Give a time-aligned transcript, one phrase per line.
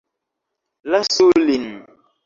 [0.89, 1.67] Lasu lin!